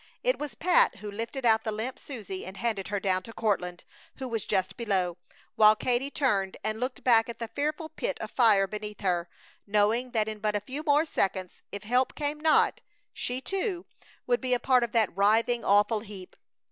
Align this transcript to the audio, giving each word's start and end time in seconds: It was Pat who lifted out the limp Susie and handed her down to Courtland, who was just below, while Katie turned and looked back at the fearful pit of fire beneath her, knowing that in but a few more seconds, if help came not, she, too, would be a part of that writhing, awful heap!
It 0.23 0.39
was 0.39 0.55
Pat 0.55 0.95
who 0.95 1.11
lifted 1.11 1.45
out 1.45 1.63
the 1.63 1.71
limp 1.71 1.99
Susie 1.99 2.43
and 2.43 2.57
handed 2.57 2.87
her 2.87 2.99
down 2.99 3.21
to 3.21 3.33
Courtland, 3.33 3.83
who 4.15 4.27
was 4.27 4.45
just 4.45 4.75
below, 4.75 5.19
while 5.53 5.75
Katie 5.75 6.09
turned 6.09 6.57
and 6.63 6.79
looked 6.79 7.03
back 7.03 7.29
at 7.29 7.37
the 7.37 7.47
fearful 7.49 7.87
pit 7.87 8.19
of 8.19 8.31
fire 8.31 8.65
beneath 8.65 9.01
her, 9.01 9.29
knowing 9.67 10.09
that 10.09 10.27
in 10.27 10.39
but 10.39 10.55
a 10.55 10.59
few 10.59 10.81
more 10.81 11.05
seconds, 11.05 11.61
if 11.71 11.83
help 11.83 12.15
came 12.15 12.39
not, 12.39 12.81
she, 13.13 13.41
too, 13.41 13.85
would 14.25 14.41
be 14.41 14.55
a 14.55 14.59
part 14.59 14.83
of 14.83 14.91
that 14.93 15.15
writhing, 15.15 15.63
awful 15.63 15.99
heap! 15.99 16.35